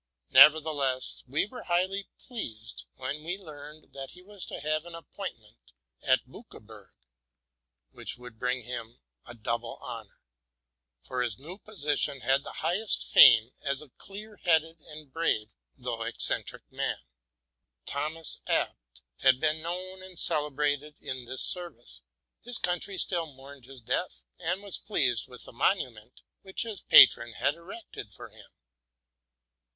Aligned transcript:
Nevertheless, 0.31 1.23
we 1.27 1.45
were 1.45 1.65
highly 1.65 2.09
pleased 2.17 2.85
when 2.95 3.23
we 3.23 3.37
learned 3.37 3.93
that 3.93 4.09
he 4.13 4.23
was 4.23 4.47
to 4.47 4.59
have 4.59 4.83
an 4.83 4.95
appointment 4.95 5.73
at 6.01 6.27
Buckeburg, 6.27 6.95
which 7.91 8.17
would 8.17 8.39
bring 8.39 8.63
him 8.63 9.01
double 9.43 9.75
honor; 9.79 10.23
for 11.03 11.21
his 11.21 11.37
new 11.37 11.59
patron 11.59 12.21
had 12.21 12.43
the 12.43 12.51
highest 12.65 13.03
fame 13.07 13.51
aS 13.61 13.83
a 13.83 13.89
clear 13.89 14.37
headed 14.37 14.79
and 14.81 15.13
brave, 15.13 15.51
though 15.77 16.01
eccentric, 16.01 16.63
man. 16.71 16.97
108 17.85 17.85
TRUTH 17.85 17.85
AND 17.85 17.85
FICTION 17.85 17.93
Thomas 17.93 18.39
Abbt 18.47 19.01
had 19.21 19.39
been 19.39 19.61
known 19.61 20.01
and 20.01 20.17
celebrated 20.19 20.95
in 20.99 21.25
this 21.25 21.43
ser 21.43 21.69
vice: 21.69 22.01
his 22.41 22.57
country 22.57 22.97
still 22.97 23.27
mourned 23.31 23.65
his 23.65 23.81
death, 23.81 24.23
and 24.39 24.63
was 24.63 24.79
pleased 24.79 25.27
with 25.27 25.43
the 25.43 25.53
monument 25.53 26.21
which 26.41 26.63
his 26.63 26.81
patron 26.81 27.33
had 27.33 27.53
erected 27.53 28.11
for 28.15 28.29
him. 28.29 28.49